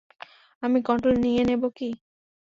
[0.63, 1.89] আমি কন্ট্রোল নিয়ে নেব কী?